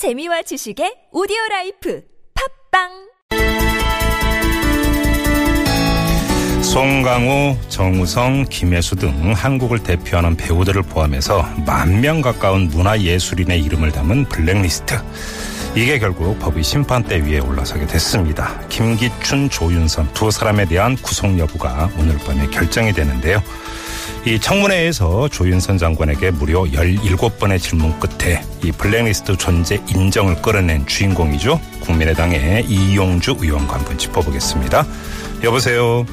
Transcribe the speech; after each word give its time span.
재미와 0.00 0.40
지식의 0.40 1.12
오디오 1.12 1.36
라이프 1.50 2.00
팟빵 2.72 2.88
송강호, 6.62 7.58
정우성, 7.68 8.46
김혜수 8.48 8.96
등 8.96 9.34
한국을 9.34 9.82
대표하는 9.82 10.38
배우들을 10.38 10.84
포함해서 10.84 11.42
만 11.66 12.00
명 12.00 12.22
가까운 12.22 12.68
문화예술인의 12.68 13.62
이름을 13.62 13.92
담은 13.92 14.24
블랙리스트. 14.30 14.94
이게 15.76 15.98
결국 15.98 16.38
법의 16.38 16.62
심판대 16.64 17.18
위에 17.26 17.40
올라서게 17.40 17.86
됐습니다. 17.86 18.58
김기춘, 18.70 19.50
조윤선 19.50 20.14
두 20.14 20.30
사람에 20.30 20.64
대한 20.64 20.96
구속 20.96 21.38
여부가 21.38 21.90
오늘 21.98 22.16
밤에 22.16 22.46
결정이 22.46 22.94
되는데요. 22.94 23.42
이 24.26 24.38
청문회에서 24.38 25.28
조윤선 25.28 25.78
장관에게 25.78 26.30
무려 26.32 26.62
17번의 26.62 27.58
질문 27.60 27.98
끝에 27.98 28.42
이 28.62 28.70
블랙리스트 28.72 29.36
존재 29.36 29.80
인정을 29.88 30.42
끌어낸 30.42 30.86
주인공이죠. 30.86 31.58
국민의당의 31.80 32.66
이용주 32.66 33.36
의원과 33.40 33.76
한번 33.76 33.96
짚어보겠습니다. 33.96 34.86
여보세요. 35.42 36.04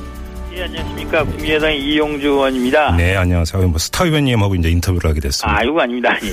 예, 0.53 0.63
안녕하십니까. 0.63 1.23
국민의당 1.25 1.73
이용주 1.75 2.27
의원입니다. 2.27 2.95
네, 2.95 3.15
안녕하세요. 3.17 3.67
뭐 3.67 3.77
스타 3.77 4.05
의원님하고 4.05 4.55
이제 4.55 4.69
인터뷰를 4.69 5.09
하게 5.09 5.19
됐습니다. 5.19 5.59
아, 5.59 5.63
이거 5.63 5.81
아닙니다. 5.81 6.17
예. 6.23 6.29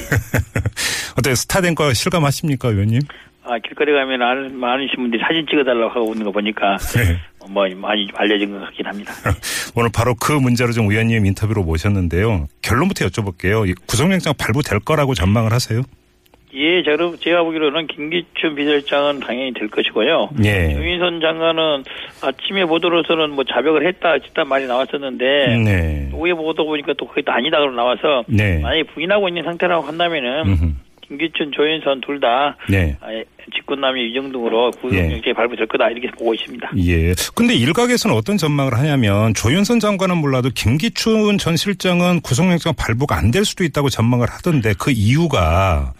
어때 1.19 1.35
스타 1.35 1.61
된 1.61 1.75
거 1.75 1.93
실감하십니까, 1.93 2.69
의원님? 2.69 3.01
아, 3.47 3.59
길거리 3.59 3.93
가면 3.93 4.23
아는, 4.23 4.57
많으신 4.59 4.97
분들이 4.97 5.21
사진 5.23 5.47
찍어달라고 5.47 5.91
하고 5.91 6.11
오는 6.11 6.25
거 6.25 6.31
보니까 6.31 6.79
네. 6.79 7.19
뭐 7.51 7.67
많이 7.77 8.09
알려진 8.15 8.53
것 8.53 8.61
같긴 8.65 8.87
합니다. 8.87 9.13
오늘 9.77 9.91
바로 9.95 10.15
그 10.15 10.33
문제로 10.33 10.73
좀 10.73 10.91
의원님 10.91 11.27
인터뷰로 11.27 11.63
모셨는데요. 11.63 12.47
결론부터 12.63 13.07
여쭤볼게요. 13.07 13.69
이 13.69 13.75
구속영장 13.87 14.35
발부될 14.39 14.81
거라고 14.81 15.15
전망을 15.15 15.53
하세요? 15.53 15.83
예, 16.57 16.85
저는 16.85 17.17
제가 17.19 17.43
보기로는 17.43 17.89
김기춘 17.89 18.55
비서실장은 18.55 19.19
당연히 19.21 19.53
될 19.53 19.69
것이고요. 19.69 20.31
예. 20.45 20.73
조인선 20.73 21.21
장관은 21.21 21.83
아침에 22.23 22.65
보도로서는 22.65 23.31
뭐 23.31 23.43
자백을 23.43 23.87
했다, 23.89 24.13
했다 24.13 24.45
말이 24.45 24.67
나왔었는데 24.67 25.25
네. 25.65 26.11
오후에 26.13 26.33
보도 26.33 26.65
보니까 26.65 26.95
또 26.97 27.09
그게 27.09 27.23
또 27.23 27.33
아니다로 27.33 27.73
나와서 27.73 28.23
네. 28.29 28.61
만약에 28.61 28.85
부인하고 28.85 29.29
있는 29.29 29.43
상태라고 29.43 29.85
한다면은 29.85 30.47
음흠. 30.47 30.73
김기춘, 31.09 31.53
조인선 31.55 32.01
둘 32.01 32.21
다 32.21 32.57
네. 32.71 32.97
직권남용 33.55 34.05
유정 34.07 34.33
등으로 34.33 34.71
구속영장이 34.71 35.35
발부될 35.35 35.67
거다 35.67 35.91
이렇게 35.91 36.11
보고 36.13 36.33
있습니다. 36.33 36.71
예. 36.87 37.13
근데 37.35 37.55
일각에서는 37.55 38.17
어떤 38.17 38.39
전망을 38.39 38.73
하냐면 38.79 39.35
조윤선 39.35 39.81
장관은 39.81 40.17
몰라도 40.17 40.49
김기춘 40.55 41.37
전 41.39 41.57
실장은 41.57 42.21
구속영장 42.21 42.73
발부가 42.75 43.19
안 43.19 43.31
될 43.31 43.45
수도 43.45 43.65
있다고 43.65 43.91
전망을 43.91 44.29
하던데 44.31 44.75
그 44.79 44.93
이유가 44.93 45.93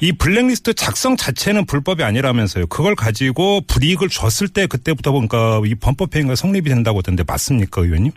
이 0.00 0.12
블랙리스트 0.12 0.74
작성 0.74 1.16
자체는 1.16 1.66
불법이 1.66 2.02
아니라면서요. 2.02 2.66
그걸 2.66 2.94
가지고 2.96 3.60
불이익을 3.68 4.08
줬을 4.08 4.48
때 4.48 4.66
그때부터 4.66 5.12
뭔가 5.12 5.60
이 5.64 5.74
범법행위가 5.76 6.34
성립이 6.34 6.68
된다고 6.68 6.98
하던데 6.98 7.22
맞습니까, 7.26 7.80
의원님? 7.82 8.12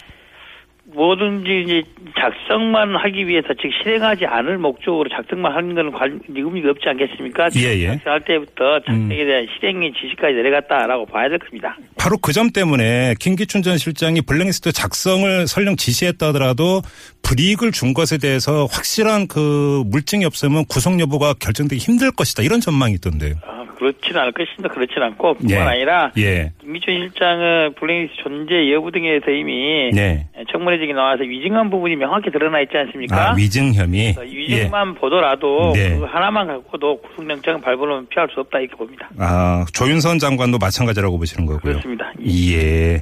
뭐든지 0.98 1.62
이제 1.64 1.84
작성만 2.20 2.95
하기 2.95 3.28
위해서 3.28 3.50
즉 3.62 3.70
실행하지 3.84 4.26
않을 4.26 4.58
목적으로 4.58 5.08
작성만 5.09 5.53
하는 5.53 5.76
건 5.76 5.92
관, 5.92 6.20
의미가 6.28 6.72
없지 6.72 6.90
않겠습니까? 6.90 7.50
예, 7.58 7.78
예. 7.78 7.88
작성할 7.88 8.22
때부터 8.22 8.80
작성에 8.80 9.23
대한 9.25 9.48
실행의 9.56 9.94
지시까지 9.94 10.34
내려갔다라고 10.34 11.06
봐야 11.06 11.30
될 11.30 11.38
겁니다. 11.38 11.78
바로 12.00 12.18
그 12.18 12.38
점 12.38 12.52
때문에 12.52 13.16
김기춘 13.20 13.64
전 13.64 13.80
실장이 13.80 14.22
블랙리스트 14.22 14.72
작성을 14.72 15.48
설령 15.48 15.75
지시했다 15.75 16.28
하더라도 16.28 16.81
불이익을 17.23 17.72
준 17.72 17.95
것에 17.95 18.20
대해서 18.20 18.66
확실한 18.72 19.28
그 19.28 19.81
물증이 19.88 20.23
없으면 20.23 20.66
구속 20.66 21.00
여부가 21.00 21.34
결정되기 21.34 21.81
힘들 21.81 22.12
것이다 22.12 22.44
이런 22.44 22.62
전망이 22.62 22.94
있던데요. 22.94 23.34
아, 23.44 23.56
그렇지는 23.78 24.22
않을 24.22 24.31
것입니다. 24.33 24.73
그렇지는 24.73 25.03
않고 25.08 25.36
뿐만 25.36 25.52
예. 25.52 25.58
아니라 25.58 26.11
예. 26.17 26.52
김기춘 26.59 26.95
실장은 26.95 27.73
블랙리스트 27.80 28.23
존재 28.23 28.72
여부 28.73 28.92
등에 28.92 29.08
대해서 29.19 29.31
이미 29.31 29.92
네. 29.94 30.28
청문회적이 30.52 30.94
나와서 30.94 31.24
위증한 31.24 31.69
부분이 31.69 31.96
명확히 31.96 32.31
드러나 32.31 32.59
있지 32.62 32.75
않습니까? 32.75 33.31
아, 33.31 33.35
위증 33.35 33.74
혐의. 33.74 34.16
위증만 34.19 34.96
보더라도 34.96 35.74
네. 35.74 35.97
그 35.97 36.06
하나만 36.06 36.47
갖고도 36.47 37.01
구속영장 37.01 37.62
발부는 37.62 38.07
피할 38.09 38.28
수 38.34 38.40
없다 38.40 38.59
이렇게 38.59 38.75
봅니다. 38.75 39.09
아, 39.19 39.66
조윤선 39.74 40.19
장관도 40.19 40.57
마찬가지라고 40.57 41.18
보시는 41.18 41.46
거고요. 41.46 41.74
그렇습니다. 41.74 42.12
예. 42.25 43.01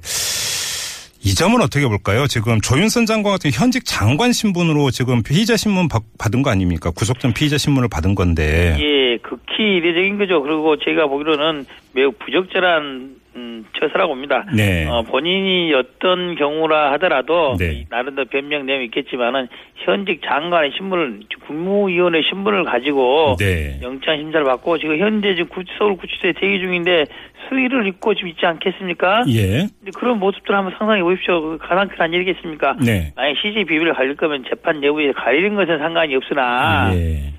이 1.26 1.34
점은 1.34 1.60
어떻게 1.62 1.88
볼까요? 1.88 2.28
지금 2.28 2.62
조윤선 2.62 3.08
장관 3.08 3.34
같은 3.34 3.50
현직 3.52 3.84
장관 3.84 4.32
신분으로 4.32 4.92
지금 4.92 5.24
피의자 5.24 5.58
신문 5.58 5.88
받- 5.88 6.04
받은 6.20 6.44
거 6.44 6.52
아닙니까? 6.52 6.92
구속 6.92 7.20
전 7.20 7.34
피의자 7.34 7.58
신문을 7.58 7.90
받은 7.90 8.14
건데. 8.14 8.78
예, 8.80 9.18
극히 9.24 9.78
이례적인 9.78 10.20
거죠. 10.20 10.44
그리고 10.44 10.78
제가 10.78 11.08
보기로는 11.08 11.66
매우 11.94 12.12
부적절한 12.12 13.16
음, 13.36 13.66
처사라고 13.78 14.14
봅니다. 14.14 14.46
네. 14.56 14.88
어, 14.88 15.02
본인이 15.02 15.74
어떤 15.74 16.36
경우라 16.36 16.94
하더라도 16.94 17.56
네. 17.60 17.86
나름대로 17.90 18.26
변명 18.30 18.66
내용이 18.66 18.86
있겠지만은 18.86 19.48
현직 19.76 20.22
장관의 20.26 20.72
신분을 20.78 21.20
국무위원회 21.46 22.22
신분을 22.22 22.64
가지고 22.64 23.36
네. 23.38 23.80
영장 23.82 24.18
심사를 24.18 24.46
받고 24.46 24.78
지금 24.78 24.98
현재 24.98 25.36
지금 25.36 25.50
구- 25.50 25.64
서울 25.78 25.98
구치소에 25.98 26.32
대기 26.40 26.60
중인데 26.60 27.06
수의를 27.50 27.86
입고 27.88 28.14
지금 28.16 28.30
있지 28.30 28.46
않겠습니까? 28.46 29.26
예. 29.28 29.68
근데 29.80 29.92
그런 29.96 30.18
모습들 30.20 30.56
한번 30.56 30.74
상상해 30.78 31.04
보십시오. 31.04 31.42
그 31.42 31.58
가장 31.60 31.88
큰 31.90 32.02
아니겠습니까? 32.02 32.78
네. 32.84 33.12
만약 33.16 33.36
CJ 33.42 33.66
비밀을 33.66 33.94
가릴 33.94 34.16
거면 34.16 34.46
재판 34.50 34.80
내부에 34.80 35.12
가리는 35.12 35.56
것은 35.56 35.78
상관이 35.78 36.16
없으나 36.16 36.92
예. 36.96 37.34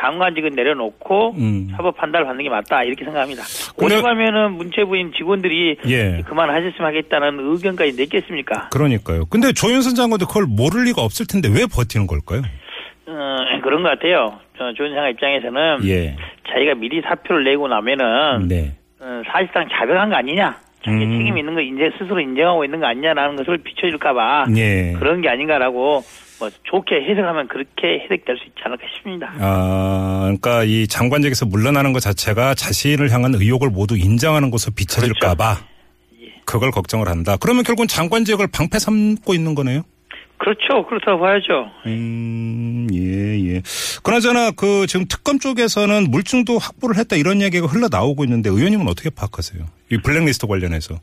장관직은 0.00 0.50
내려놓고 0.54 1.34
음. 1.36 1.68
사법 1.76 1.96
판단을 1.96 2.26
받는 2.26 2.42
게 2.44 2.48
맞다 2.48 2.82
이렇게 2.84 3.04
생각합니다. 3.04 3.42
근데- 3.76 3.96
오죽하면은 3.96 4.52
문체부인 4.52 5.12
직원들이 5.16 5.76
예. 5.88 6.20
그만하셨으면 6.26 6.86
하겠다는 6.88 7.38
의견까지 7.40 7.96
냈겠습니까? 7.96 8.68
그러니까요. 8.70 9.26
근데 9.26 9.52
조윤선 9.52 9.94
장관도 9.94 10.26
그걸 10.26 10.46
모를 10.48 10.84
리가 10.84 11.02
없을 11.02 11.26
텐데 11.26 11.48
왜 11.48 11.66
버티는 11.66 12.06
걸까요? 12.06 12.42
어, 13.06 13.36
그런 13.62 13.82
것 13.82 13.90
같아요. 13.90 14.38
저 14.56 14.72
조은상 14.72 15.10
입장에서는 15.10 15.80
예. 15.86 16.16
자기가 16.50 16.74
미리 16.76 17.02
사표를 17.02 17.44
내고 17.44 17.68
나면은 17.68 18.48
네. 18.48 18.72
어, 19.00 19.22
사실상 19.30 19.68
자백한 19.68 20.08
거 20.08 20.16
아니냐? 20.16 20.56
자기 20.84 21.04
음. 21.04 21.18
책임 21.18 21.38
있는 21.38 21.54
거 21.54 21.60
이제 21.60 21.90
스스로 21.98 22.20
인정하고 22.20 22.64
있는 22.64 22.78
거 22.80 22.86
아니냐라는 22.86 23.36
것을 23.36 23.58
비춰줄까봐 23.58 24.46
예. 24.56 24.92
그런 24.98 25.20
게 25.22 25.28
아닌가라고 25.28 26.02
뭐 26.38 26.50
좋게 26.64 26.96
해석하면 27.08 27.48
그렇게 27.48 28.00
해석될 28.04 28.36
수 28.38 28.44
있지 28.46 28.60
않을까 28.64 28.86
싶습니다. 28.94 29.32
아, 29.38 30.20
그러니까 30.24 30.64
이 30.64 30.86
장관직에서 30.86 31.46
물러나는 31.46 31.92
것 31.92 32.00
자체가 32.00 32.54
자신을 32.54 33.10
향한 33.10 33.34
의혹을 33.34 33.70
모두 33.70 33.96
인정하는 33.96 34.50
것으로 34.50 34.72
비춰질까봐 34.74 35.58
예. 36.22 36.26
그걸 36.44 36.70
걱정을 36.70 37.08
한다. 37.08 37.36
그러면 37.40 37.64
결국은 37.64 37.86
장관직을 37.88 38.48
방패 38.48 38.78
삼고 38.78 39.34
있는 39.34 39.54
거네요. 39.54 39.82
그렇죠. 40.36 40.86
그렇다고 40.86 41.20
봐야죠. 41.20 41.70
음, 41.86 42.88
예, 42.92 43.54
예. 43.54 43.62
그나저나 44.02 44.50
그 44.50 44.86
지금 44.86 45.06
특검 45.08 45.38
쪽에서는 45.38 46.10
물증도 46.10 46.58
확보를 46.58 46.96
했다 46.98 47.16
이런 47.16 47.40
이야기가 47.40 47.66
흘러나오고 47.66 48.24
있는데 48.24 48.50
의원님은 48.50 48.88
어떻게 48.88 49.08
파악하세요? 49.10 49.64
이 49.92 49.98
블랙리스트 49.98 50.46
관련해서. 50.46 50.98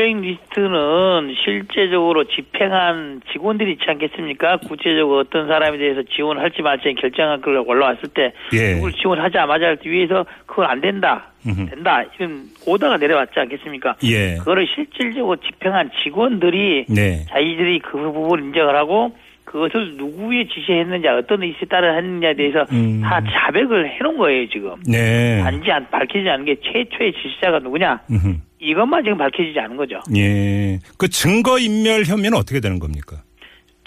블랙리스트는 0.00 1.34
실제적으로 1.44 2.24
집행한 2.24 3.20
직원들이 3.32 3.72
있지 3.72 3.84
않겠습니까? 3.86 4.56
구체적으로 4.66 5.18
어떤 5.18 5.46
사람에 5.46 5.76
대해서 5.76 6.02
지원할지 6.02 6.62
말지 6.62 6.94
결정한 6.94 7.42
걸 7.42 7.58
올라왔을 7.58 8.08
때 8.14 8.32
예. 8.54 8.74
누굴 8.74 8.92
지원하자마자 8.94 9.66
할때 9.66 9.90
위해서 9.90 10.24
그건 10.46 10.66
안 10.66 10.80
된다, 10.80 11.32
음흠. 11.46 11.66
된다 11.66 12.02
이런 12.18 12.44
오더가 12.66 12.96
내려왔지 12.96 13.38
않겠습니까? 13.38 13.96
예. 14.04 14.36
그거를 14.38 14.66
실질적으로 14.74 15.36
집행한 15.36 15.90
직원들이 16.02 16.86
네. 16.88 17.26
자기들이 17.28 17.80
그 17.80 17.98
부분을 17.98 18.44
인정을 18.44 18.74
하고 18.74 19.14
그것을 19.50 19.96
누구에 19.96 20.46
지시했는지 20.46 21.08
어떤 21.08 21.42
의사에 21.42 21.66
따라 21.68 21.96
했느냐에 21.96 22.34
대해서 22.34 22.64
음. 22.70 23.00
다 23.02 23.20
자백을 23.20 23.90
해놓은 23.96 24.16
거예요 24.16 24.48
지금. 24.48 24.76
네. 24.86 25.40
단지 25.42 25.72
안 25.72 25.90
밝히지 25.90 26.28
않은 26.28 26.44
게 26.44 26.54
최초의 26.62 27.12
지시자가 27.14 27.58
누구냐 27.58 28.00
음흠. 28.08 28.36
이것만 28.60 29.02
지금 29.02 29.18
밝혀지지 29.18 29.58
않은 29.58 29.76
거죠. 29.76 30.00
예. 30.16 30.78
그 30.96 31.08
증거인멸 31.08 32.04
혐의는 32.04 32.38
어떻게 32.38 32.60
되는 32.60 32.78
겁니까? 32.78 33.16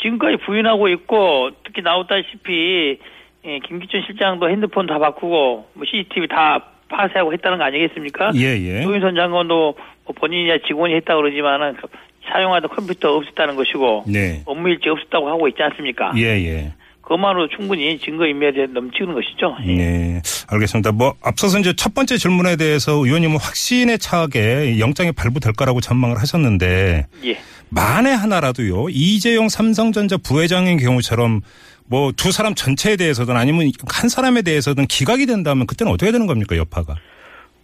지금까지 0.02 0.38
부인하고 0.46 0.90
있고 0.90 1.52
특히 1.64 1.82
나왔다시피 1.82 3.00
예, 3.46 3.60
김기춘 3.60 4.02
실장도 4.06 4.50
핸드폰 4.50 4.86
다 4.86 5.00
바꾸고 5.00 5.70
뭐 5.74 5.86
CCTV 5.86 6.28
다 6.28 6.62
파쇄하고 6.90 7.32
했다는 7.32 7.58
거 7.58 7.64
아니겠습니까? 7.64 8.32
예, 8.36 8.60
예. 8.60 8.82
조윤선 8.84 9.16
장관도 9.16 9.76
뭐 10.04 10.16
본인이야 10.16 10.58
직원이 10.68 10.94
했다 10.96 11.16
그러지만은 11.16 11.76
그 11.76 11.88
사용하던 12.32 12.70
컴퓨터 12.70 13.16
없었다는 13.16 13.56
것이고 13.56 14.06
네. 14.08 14.42
업무 14.46 14.70
일지 14.70 14.90
없었다고 14.90 15.28
하고 15.30 15.48
있지 15.48 15.62
않습니까? 15.62 16.12
예, 16.18 16.24
예. 16.24 16.74
그것만으로 17.02 17.50
충분히 17.50 18.00
증거인멸에 18.00 18.68
넘치는 18.68 19.14
것이죠. 19.14 19.58
예. 19.66 19.76
네, 19.76 20.22
알겠습니다. 20.48 20.94
뭐 20.94 21.14
앞서서 21.22 21.60
이제 21.60 21.74
첫 21.76 21.94
번째 21.94 22.18
질문에 22.18 22.56
대해서 22.56 22.94
의원님은 22.94 23.38
확신에 23.40 23.98
차게 23.98 24.80
영장이 24.80 25.12
발부될 25.12 25.54
거라고 25.54 25.82
전망을 25.82 26.18
하셨는데 26.20 27.08
예. 27.26 27.40
만에 27.70 28.12
하나라도요 28.12 28.88
이재용 28.90 29.50
삼성전자 29.50 30.16
부회장의 30.18 30.78
경우처럼 30.78 31.42
뭐 31.88 32.12
두 32.16 32.32
사람 32.32 32.56
전체에 32.56 32.96
대해서든 32.96 33.36
아니면 33.36 33.70
한 33.90 34.08
사람에 34.08 34.42
대해서든 34.42 34.88
기각이 34.88 35.26
된다면 35.26 35.68
그때는 35.68 35.92
어떻게 35.92 36.12
되는 36.12 36.26
겁니까 36.28 36.56
여파가? 36.56 36.96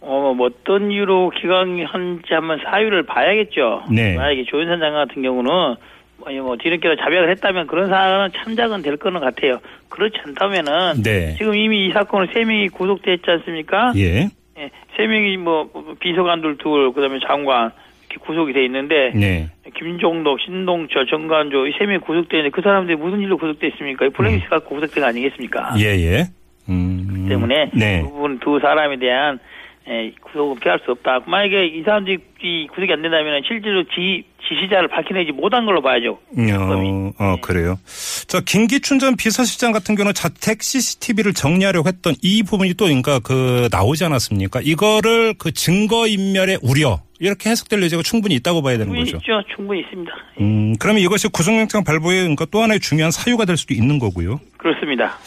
어, 0.00 0.32
뭐 0.34 0.46
어떤 0.46 0.90
이유로 0.90 1.30
기각한지 1.30 1.84
한번 2.32 2.58
사유를 2.64 3.02
봐야겠죠. 3.04 3.84
네. 3.90 4.16
만약에 4.16 4.44
조윤선 4.44 4.80
장관 4.80 5.06
같은 5.08 5.22
경우는 5.22 5.50
아니 6.26 6.38
뭐 6.40 6.56
뒤늦게도 6.56 6.96
자백을 6.96 7.30
했다면 7.30 7.66
그런 7.66 7.88
사안은 7.88 8.30
참작은 8.36 8.82
될 8.82 8.96
거는 8.96 9.20
같아요. 9.20 9.58
그렇지 9.88 10.16
않다면은 10.26 11.02
네. 11.02 11.34
지금 11.36 11.54
이미 11.54 11.86
이 11.86 11.92
사건을 11.92 12.28
세 12.32 12.44
명이 12.44 12.68
구속됐지 12.68 13.22
않습니까? 13.26 13.92
예. 13.96 14.28
예, 14.58 14.70
세 14.96 15.06
명이 15.06 15.36
뭐 15.38 15.70
비서관들 16.00 16.58
둘, 16.58 16.92
그다음에 16.92 17.18
장관 17.26 17.70
이렇게 18.10 18.24
구속이 18.26 18.52
돼 18.52 18.64
있는데 18.66 19.12
네. 19.14 19.48
김종덕, 19.74 20.40
신동철, 20.40 21.06
정관조 21.06 21.66
이 21.68 21.72
세 21.78 21.86
명이 21.86 21.98
구속되는데 22.00 22.50
그 22.50 22.60
사람들이 22.62 22.96
무슨 22.96 23.20
일로 23.20 23.36
구속됐습니까? 23.38 24.06
이 24.06 24.08
블랙리스트 24.10 24.48
갖고 24.48 24.74
구속된 24.76 25.02
거 25.02 25.08
아니겠습니까? 25.08 25.74
예, 25.78 25.84
예. 25.96 26.24
음. 26.68 27.26
때문에 27.28 27.70
네. 27.74 28.02
그 28.02 28.08
부분 28.10 28.38
두 28.40 28.58
사람에 28.60 28.98
대한 28.98 29.38
에, 29.90 30.12
구속은 30.22 30.60
피할 30.60 30.78
수 30.84 30.92
없다. 30.92 31.20
만약에 31.26 31.66
이 31.66 31.82
사람들이 31.82 32.18
이 32.42 32.68
구속이 32.68 32.92
안 32.92 33.02
된다면 33.02 33.42
실제로 33.46 33.82
지, 33.84 34.24
지시자를 34.48 34.86
밝혀내지 34.86 35.32
못한 35.32 35.66
걸로 35.66 35.82
봐야죠. 35.82 36.20
어, 37.18 37.24
어, 37.24 37.36
그래요. 37.42 37.76
자, 38.28 38.40
김기춘 38.40 39.00
전 39.00 39.16
비서실장 39.16 39.72
같은 39.72 39.96
경우는 39.96 40.14
자택 40.14 40.62
CCTV를 40.62 41.34
정리하려고 41.34 41.88
했던 41.88 42.14
이 42.22 42.44
부분이 42.44 42.74
또 42.74 42.84
그러니까 42.84 43.18
그 43.18 43.68
나오지 43.72 44.04
않았습니까? 44.04 44.60
이거를 44.62 45.34
그 45.36 45.50
증거인멸의 45.50 46.60
우려 46.62 47.00
이렇게 47.18 47.50
해석될 47.50 47.82
여지가 47.82 48.02
충분히 48.02 48.36
있다고 48.36 48.62
봐야 48.62 48.78
되는 48.78 48.94
거죠. 48.94 49.16
있죠. 49.16 49.42
충분히 49.54 49.80
있습니다. 49.80 50.12
음, 50.40 50.74
그러면 50.78 51.02
이것이 51.02 51.28
구속영장 51.28 51.82
발부의 51.82 52.20
그러니까 52.20 52.46
또 52.50 52.62
하나의 52.62 52.78
중요한 52.78 53.10
사유가 53.10 53.44
될 53.44 53.56
수도 53.56 53.74
있는 53.74 53.98
거고요. 53.98 54.38
그렇습니다. 54.56 55.18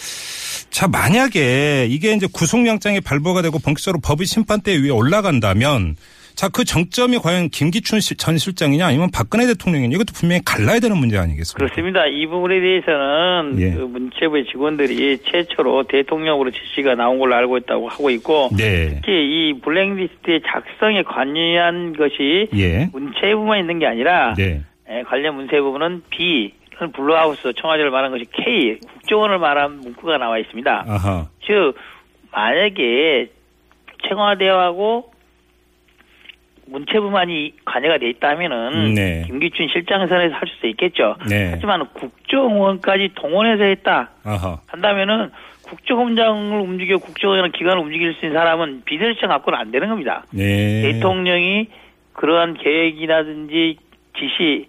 자, 0.74 0.88
만약에 0.88 1.86
이게 1.88 2.14
이제 2.14 2.25
구속영장이 2.34 3.00
발부가 3.02 3.44
되고 3.44 3.60
본격적으로 3.60 4.02
법의 4.04 4.25
심판대 4.25 4.75
위에 4.81 4.90
올라간다면 4.90 5.96
자, 6.34 6.50
그 6.50 6.64
정점이 6.66 7.20
과연 7.20 7.50
김기춘 7.50 8.00
시- 8.00 8.18
전 8.18 8.40
실장이냐 8.40 8.88
아니면 8.88 9.10
박근혜 9.14 9.46
대통령이냐 9.46 9.94
이것도 9.94 10.14
분명히 10.16 10.42
갈라야 10.44 10.80
되는 10.80 10.98
문제 10.98 11.16
아니겠습니까? 11.16 11.64
그렇습니다. 11.64 12.08
이 12.08 12.25
부분에 12.25 12.60
대해서는 12.60 13.60
예. 13.62 13.70
그 13.75 13.81
문체부의 13.81 14.46
직원들이 14.52 15.20
최초로 15.31 15.84
대통령으로 15.90 16.50
지시가 16.50 16.96
나온 16.96 17.20
걸로 17.20 17.36
알고 17.36 17.58
있다고 17.60 17.88
하고 17.88 18.10
있고 18.10 18.50
네. 18.58 18.96
특히 18.96 19.12
이 19.14 19.54
블랙리스트의 19.64 20.42
작성에 20.48 21.04
관여한 21.04 21.94
것이 21.96 22.48
예. 22.56 22.90
문체부만 22.92 23.60
있는 23.60 23.78
게 23.78 23.86
아니라 23.86 24.34
네. 24.34 24.64
에, 24.90 25.04
관련 25.04 25.36
문체부는 25.36 26.02
B 26.10 26.52
Blue 26.96 27.21
House 27.21 27.54
청와대를 27.62 27.92
말한 27.92 28.12
것이 28.12 28.25
K 28.34 28.80
국정원을 29.13 29.38
말한 29.38 29.80
문구가 29.81 30.18
나와 30.18 30.39
있습니다. 30.39 30.86
아하. 30.88 31.27
즉 31.45 31.75
만약에 32.31 33.30
청와대하고 34.07 35.12
문체부만이 36.65 37.54
관여가 37.65 38.00
돼 38.00 38.10
있다면은 38.10 38.94
네. 38.95 39.24
김기춘 39.27 39.68
실장 39.71 40.07
선에서 40.07 40.36
할 40.36 40.48
수도 40.48 40.68
있겠죠. 40.69 41.15
네. 41.30 41.50
하지만 41.51 41.86
국정원까지 41.94 43.12
동원해서 43.15 43.63
했다 43.65 44.10
아하. 44.24 44.60
한다면은 44.68 45.30
국정원장을 45.63 46.60
움직여 46.60 46.98
국정원이라는 46.98 47.51
기관을 47.51 47.83
움직일 47.83 48.15
수 48.15 48.25
있는 48.25 48.38
사람은 48.38 48.83
비서실장 48.86 49.30
갖고는 49.30 49.60
안 49.60 49.71
되는 49.71 49.89
겁니다. 49.89 50.25
네. 50.31 50.81
대통령이 50.81 51.68
그러한 52.13 52.56
계획이라든지 52.56 53.77
지시 54.18 54.68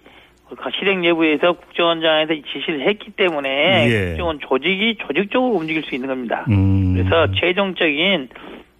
실행 0.78 1.04
여부에서 1.04 1.52
국정원장에서 1.52 2.34
지시를 2.52 2.86
했기 2.88 3.10
때문에 3.10 3.90
예. 3.90 4.06
국정원 4.08 4.38
조직이 4.40 4.96
조직적으로 4.98 5.54
움직일 5.54 5.82
수 5.84 5.94
있는 5.94 6.08
겁니다. 6.08 6.44
음. 6.48 6.94
그래서 6.94 7.32
최종적인 7.32 8.28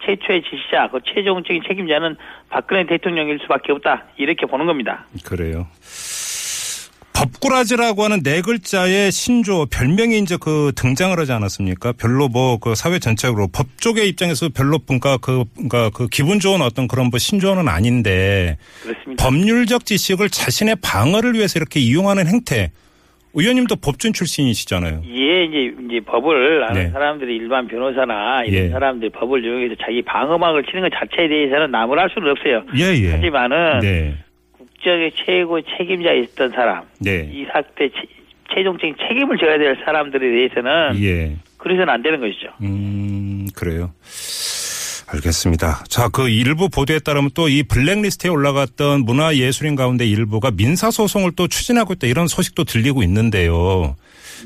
최초의 0.05 0.43
지시자, 0.43 0.89
그 0.91 1.01
최종적인 1.05 1.63
책임자는 1.67 2.17
박근혜 2.51 2.85
대통령일 2.85 3.39
수밖에 3.41 3.73
없다. 3.73 4.05
이렇게 4.17 4.47
보는 4.47 4.67
겁니다. 4.67 5.07
그래요. 5.25 5.67
법꾸라지라고 7.15 8.03
하는 8.03 8.23
네 8.23 8.43
글자의 8.43 9.11
신조 9.13 9.67
별명이 9.67 10.19
이제 10.19 10.37
그 10.41 10.73
등장을 10.75 11.17
하지 11.19 11.33
않았습니까? 11.33 11.93
별로 11.93 12.29
뭐 12.29 12.59
그 12.59 12.75
사회 12.75 12.99
전체적으로 12.99 13.49
법 13.53 13.67
쪽의 13.79 14.09
입장에서 14.09 14.49
별로 14.49 14.79
뭔가 14.87 15.17
그 15.19 15.45
뭔가 15.57 15.91
그 15.91 16.07
기분 16.09 16.41
좋은 16.41 16.61
어떤 16.63 16.89
그런 16.89 17.09
뭐 17.11 17.19
신조어는 17.19 17.69
아닌데 17.69 18.57
그렇습니다. 18.83 19.25
법률적 19.25 19.85
지식을 19.87 20.29
자신의 20.31 20.77
방어를 20.83 21.35
위해서 21.35 21.59
이렇게 21.59 21.81
이용하는 21.81 22.27
행태. 22.27 22.71
의원님도 23.37 23.77
법준 23.77 24.13
출신이시잖아요. 24.13 25.03
예, 25.09 25.45
이제, 25.45 25.75
이제 25.89 26.01
법을 26.07 26.63
아는 26.65 26.85
네. 26.85 26.91
사람들이 26.91 27.35
일반 27.35 27.67
변호사나 27.67 28.45
이런 28.45 28.67
예. 28.67 28.69
사람들이 28.71 29.11
법을 29.11 29.45
이용해서 29.45 29.75
자기 29.83 30.03
방어막을 30.03 30.63
치는 30.63 30.83
것 30.83 30.93
자체에 30.97 31.27
대해서는 31.27 31.73
나무랄 31.73 32.09
수는 32.15 32.31
없어요. 32.31 32.63
예, 32.77 32.95
예. 33.03 33.11
하지만은 33.11 33.81
네. 33.81 34.15
국정의 34.85 35.13
최고 35.25 35.61
책임자였던 35.63 36.51
사람, 36.51 36.85
네. 37.01 37.29
이 37.33 37.47
사태 37.51 37.89
최- 37.89 38.55
최종적인 38.55 38.95
책임을 39.09 39.39
져야 39.39 39.57
될 39.59 39.77
사람들에 39.85 40.21
대해서는 40.21 41.03
예. 41.03 41.37
그래서는 41.57 41.89
안 41.89 42.03
되는 42.03 42.21
것이죠. 42.21 42.49
음, 42.63 43.47
그래요. 43.57 43.91
알겠습니다. 45.07 45.85
자, 45.89 46.09
그 46.09 46.29
일부 46.29 46.69
보도에 46.69 46.99
따르면 46.99 47.31
또 47.35 47.49
이 47.49 47.63
블랙리스트에 47.63 48.31
올라갔던 48.31 49.05
문화예술인 49.05 49.75
가운데 49.77 50.07
일부가 50.07 50.51
민사소송을 50.51 51.33
또 51.37 51.49
추진하고 51.49 51.95
있다 51.95 52.07
이런 52.07 52.27
소식도 52.27 52.65
들리고 52.65 53.03
있는데요. 53.03 53.97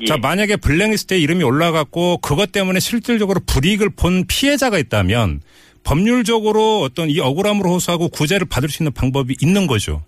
예. 0.01 0.05
자, 0.05 0.17
만약에 0.17 0.55
블랙리스트에 0.57 1.17
이름이 1.17 1.43
올라갔고 1.43 2.17
그것 2.19 2.51
때문에 2.53 2.79
실질적으로 2.79 3.41
불이익을 3.45 3.89
본 3.97 4.25
피해자가 4.27 4.77
있다면 4.79 5.41
법률적으로 5.83 6.81
어떤 6.81 7.09
이 7.09 7.19
억울함을 7.19 7.65
호소하고 7.65 8.09
구제를 8.09 8.47
받을 8.49 8.69
수 8.69 8.83
있는 8.83 8.91
방법이 8.93 9.35
있는 9.41 9.65
거죠. 9.67 10.03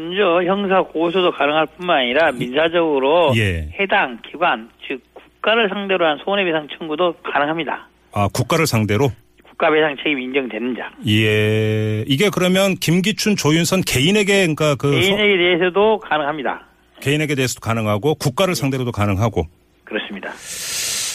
먼저 0.00 0.42
형사 0.44 0.82
고소도 0.82 1.32
가능할 1.32 1.66
뿐만 1.76 1.98
아니라 1.98 2.30
민사적으로 2.30 3.32
예. 3.36 3.68
해당 3.78 4.18
기관 4.30 4.70
즉 4.86 5.00
국가를 5.12 5.68
상대로 5.68 6.06
한 6.06 6.16
손해배상 6.24 6.68
청구도 6.78 7.14
가능합니다. 7.24 7.88
아, 8.12 8.28
국가를 8.32 8.66
상대로? 8.68 9.08
국가배상 9.48 9.96
책임 9.96 10.20
인정되는 10.20 10.76
자. 10.76 10.90
예. 11.08 12.04
이게 12.06 12.30
그러면 12.32 12.76
김기춘, 12.76 13.34
조윤선 13.36 13.82
개인에게 13.82 14.42
그러니까 14.42 14.76
그 14.76 14.92
서- 14.92 14.98
개인에게 15.00 15.36
대해서도 15.36 15.98
가능합니다. 15.98 16.62
개인에게 17.02 17.34
대해서도 17.34 17.60
가능하고 17.60 18.14
국가를 18.14 18.54
상대로도 18.54 18.92
가능하고 18.92 19.42
그렇습니다. 19.84 20.30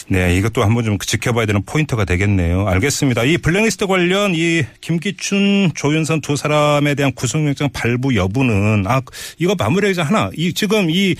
네, 0.08 0.36
이것도 0.36 0.62
한번 0.62 0.84
좀 0.84 0.98
지켜봐야 0.98 1.46
되는 1.46 1.62
포인트가 1.62 2.04
되겠네요. 2.04 2.68
알겠습니다. 2.68 3.24
이 3.24 3.38
블랙리스트 3.38 3.86
관련 3.86 4.34
이 4.34 4.62
김기춘, 4.80 5.72
조윤선 5.74 6.20
두 6.20 6.36
사람에 6.36 6.94
대한 6.94 7.12
구속영장 7.12 7.70
발부 7.72 8.14
여부는 8.14 8.84
아 8.86 9.00
이거 9.38 9.56
마무리하자 9.58 10.04
하나. 10.04 10.30
이 10.36 10.52
지금 10.52 10.90
이 10.90 11.16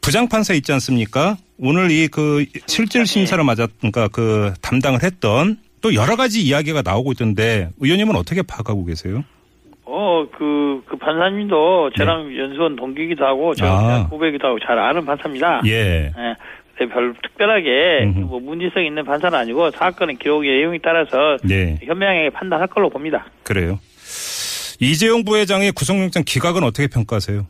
부장판사 0.00 0.54
있지 0.54 0.72
않습니까? 0.72 1.36
오늘 1.58 1.90
이 1.90 2.06
그 2.08 2.44
실질 2.66 3.04
심사를 3.04 3.42
맞았 3.42 3.68
그러니까 3.78 4.06
그 4.08 4.52
담당을 4.62 5.02
했던 5.02 5.56
또 5.80 5.92
여러 5.94 6.14
가지 6.14 6.40
이야기가 6.42 6.82
나오고 6.82 7.12
있던데 7.12 7.70
의원님은 7.80 8.14
어떻게 8.14 8.42
파악하고 8.42 8.84
계세요? 8.84 9.24
어, 9.90 10.26
그, 10.36 10.82
그 10.86 10.96
판사님도 10.98 11.90
저랑 11.96 12.36
연수원 12.36 12.76
동기기도 12.76 13.24
하고, 13.24 13.54
저 13.54 13.64
네. 13.64 13.70
아. 13.70 13.98
후배기도 14.10 14.46
하고 14.46 14.58
잘 14.60 14.78
아는 14.78 15.06
판사입니다. 15.06 15.62
예. 15.64 15.72
예. 15.72 16.34
근데 16.78 16.92
별 16.94 17.12
특별하게 17.20 18.04
음흠. 18.04 18.18
뭐 18.20 18.40
문제성 18.40 18.84
있는 18.84 19.04
판사는 19.04 19.36
아니고 19.36 19.70
사건의 19.72 20.16
기록의 20.16 20.58
내용에 20.58 20.78
따라서 20.82 21.36
네. 21.42 21.76
현명하게 21.82 22.30
판단할 22.30 22.68
걸로 22.68 22.88
봅니다. 22.88 23.26
그래요. 23.42 23.78
이재용 24.80 25.24
부회장의 25.24 25.72
구속영장 25.72 26.22
기각은 26.24 26.62
어떻게 26.62 26.86
평가하세요? 26.86 27.44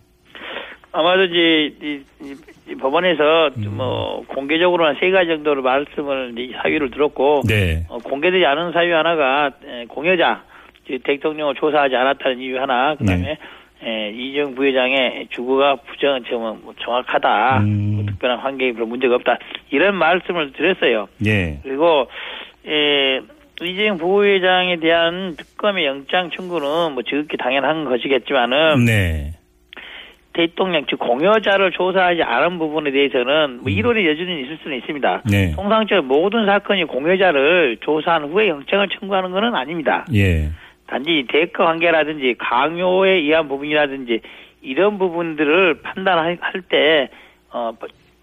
아마도 0.92 1.24
이제 1.24 1.74
이, 1.82 2.00
이- 2.22 2.34
이 2.70 2.74
법원에서 2.74 3.50
음. 3.58 3.76
뭐 3.76 4.24
공개적으로 4.28 4.86
한 4.86 4.96
세 4.98 5.10
가지 5.10 5.28
정도로 5.28 5.62
말씀을 5.62 6.34
이 6.38 6.52
사유를 6.62 6.90
들었고 6.90 7.42
네. 7.46 7.84
어, 7.88 7.98
공개되지 7.98 8.44
않은 8.44 8.72
사유 8.72 8.94
하나가 8.96 9.50
에, 9.66 9.84
공여자 9.86 10.42
즉 10.86 11.02
대통령을 11.04 11.54
조사하지 11.56 11.94
않았다는 11.94 12.40
이유 12.40 12.58
하나 12.60 12.94
그다음에 12.96 13.36
에, 13.82 14.10
이재용 14.10 14.54
부회장의 14.54 15.28
주거가 15.30 15.76
부정 15.76 16.22
정뭐 16.24 16.74
정확하다 16.80 17.58
음. 17.60 17.92
뭐 17.94 18.04
특별한 18.06 18.38
환경이 18.38 18.72
별 18.72 18.86
문제가 18.86 19.14
없다 19.16 19.38
이런 19.70 19.94
말씀을 19.94 20.52
드렸어요. 20.52 21.08
예. 21.24 21.60
그리고 21.62 22.08
에, 22.66 23.20
이재용 23.62 23.98
부회장에 23.98 24.76
대한 24.76 25.34
특검의 25.36 25.86
영장 25.86 26.30
청구는 26.30 26.94
뭐 26.94 27.02
지극히 27.02 27.36
당연한 27.36 27.84
것이겠지만은 27.84 28.84
네. 28.84 29.32
대통령 30.32 30.84
즉 30.88 31.00
공여자를 31.00 31.72
조사하지 31.72 32.22
않은 32.22 32.58
부분에 32.58 32.92
대해서는 32.92 33.58
음. 33.58 33.60
뭐 33.62 33.72
이론의 33.72 34.06
여지는 34.06 34.44
있을 34.44 34.58
수는 34.62 34.76
있습니다. 34.78 35.22
네. 35.28 35.52
통상적으로 35.56 36.06
모든 36.06 36.46
사건이 36.46 36.84
공여자를 36.84 37.78
조사한 37.80 38.24
후에 38.24 38.48
영장을 38.48 38.88
청구하는 38.88 39.32
것은 39.32 39.54
아닙니다. 39.54 40.06
예. 40.14 40.50
단지 40.88 41.24
대가 41.28 41.64
관계라든지 41.66 42.34
강요에 42.38 43.10
의한 43.12 43.48
부분이라든지 43.48 44.20
이런 44.62 44.98
부분들을 44.98 45.82
판단할 45.82 46.38
때 46.68 47.08
어, 47.50 47.72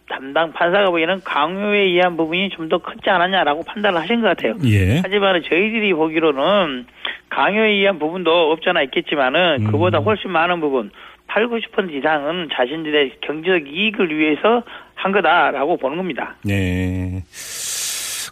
담당 0.09 0.51
판사가 0.51 0.89
보기에는 0.89 1.21
강요에 1.23 1.79
의한 1.79 2.17
부분이 2.17 2.49
좀 2.49 2.69
더 2.69 2.79
크지 2.79 3.09
않았냐라고 3.09 3.63
판단을 3.63 4.01
하신 4.01 4.21
것 4.21 4.27
같아요. 4.29 4.55
예. 4.65 4.99
하지만 5.03 5.41
저희들이 5.43 5.93
보기로는 5.93 6.85
강요에 7.29 7.69
의한 7.69 7.99
부분도 7.99 8.51
없잖아 8.51 8.81
있겠지만은 8.83 9.65
음. 9.65 9.71
그보다 9.71 9.99
훨씬 9.99 10.31
많은 10.31 10.59
부분 10.59 10.91
8, 11.27 11.47
90% 11.47 11.91
이상은 11.93 12.49
자신들의 12.53 13.13
경제적 13.21 13.67
이익을 13.67 14.15
위해서 14.17 14.63
한 14.95 15.11
거다라고 15.11 15.77
보는 15.77 15.97
겁니다. 15.97 16.35
네. 16.43 17.21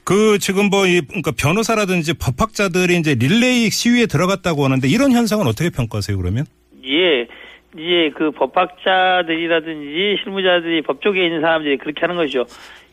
그 0.04 0.38
지금 0.40 0.70
뭐 0.70 0.86
이 0.86 1.02
그러니까 1.02 1.32
변호사라든지 1.32 2.14
법학자들이 2.14 2.98
이제 2.98 3.16
릴레이 3.16 3.70
시위에 3.70 4.06
들어갔다고 4.06 4.66
하는데 4.66 4.88
이런 4.88 5.12
현상은 5.12 5.48
어떻게 5.48 5.70
평가하세요 5.70 6.18
그러면? 6.18 6.46
예. 6.86 7.28
이제 7.76 8.12
그 8.16 8.32
법학자들이라든지 8.32 10.18
실무자들이 10.24 10.82
법조계에 10.84 11.26
있는 11.26 11.42
사람들이 11.42 11.78
그렇게 11.78 12.02
하는 12.02 12.16
것이죠. 12.18 12.46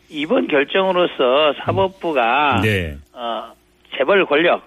이번 0.09 0.47
결정으로서 0.47 1.53
사법부가 1.63 2.61
네. 2.63 2.97
어, 3.13 3.51
재벌 3.97 4.25
권력, 4.25 4.63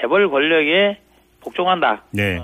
재벌 0.00 0.30
권력에 0.30 0.98
복종한다. 1.40 2.02
네. 2.12 2.40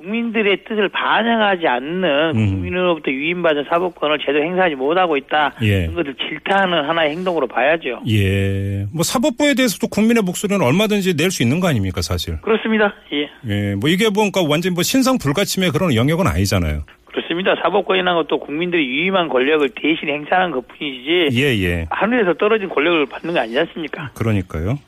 국민들의 0.00 0.64
뜻을 0.66 0.88
반영하지 0.88 1.66
않는 1.66 2.32
음. 2.34 2.46
국민으로부터 2.50 3.10
유인받은 3.10 3.64
사법권을 3.68 4.18
제대로 4.20 4.44
행사하지 4.44 4.74
못하고 4.74 5.16
있다. 5.16 5.54
예. 5.62 5.82
이런 5.84 5.94
것을 5.94 6.14
질타하는 6.14 6.88
하나의 6.88 7.10
행동으로 7.12 7.46
봐야죠. 7.46 8.00
예. 8.08 8.86
뭐 8.92 9.02
사법부에 9.02 9.54
대해서도 9.54 9.88
국민의 9.88 10.22
목소리는 10.22 10.60
얼마든지 10.64 11.14
낼 11.16 11.30
수 11.30 11.44
있는 11.44 11.60
거 11.60 11.68
아닙니까 11.68 12.02
사실. 12.02 12.40
그렇습니다. 12.40 12.92
예. 13.12 13.28
예. 13.48 13.74
뭐 13.76 13.88
이게 13.88 14.08
뭔가 14.10 14.42
완전 14.42 14.74
뭐 14.74 14.82
신상 14.82 15.16
불가침의 15.18 15.70
그런 15.70 15.94
영역은 15.94 16.26
아니잖아요. 16.26 16.82
그렇습니다. 17.06 17.54
사법권이라는 17.62 18.22
것도 18.22 18.40
국민들이 18.40 18.84
유임한 18.86 19.28
권력을 19.28 19.68
대신 19.80 20.08
행사하는 20.08 20.50
것 20.52 20.66
뿐이지 20.68 21.28
예, 21.40 21.56
예. 21.62 21.86
하늘에서 21.90 22.34
떨어진 22.34 22.68
권력을 22.68 23.04
받는 23.06 23.34
거 23.34 23.40
아니지 23.40 23.58
않습니까? 23.60 24.10
그러니까요. 24.14 24.78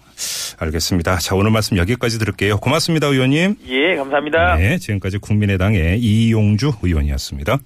알겠습니다. 0.59 1.19
자, 1.19 1.35
오늘 1.35 1.51
말씀 1.51 1.77
여기까지 1.77 2.19
들을게요. 2.19 2.59
고맙습니다, 2.59 3.07
의원님. 3.07 3.57
예, 3.69 3.97
감사합니다. 3.97 4.57
네, 4.57 4.79
지금까지 4.79 5.19
국민의당의 5.19 5.99
이용주 6.01 6.73
의원이었습니다. 6.83 7.59